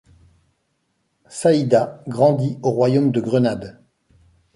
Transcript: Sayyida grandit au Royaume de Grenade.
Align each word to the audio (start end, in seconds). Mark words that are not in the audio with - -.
Sayyida 1.29 2.03
grandit 2.07 2.57
au 2.63 2.71
Royaume 2.71 3.11
de 3.11 3.21
Grenade. 3.21 3.83